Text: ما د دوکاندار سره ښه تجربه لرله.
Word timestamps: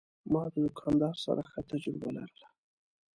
ما 0.31 0.43
د 0.53 0.55
دوکاندار 0.65 1.15
سره 1.25 1.41
ښه 1.51 1.61
تجربه 1.71 2.07
لرله. 2.15 2.47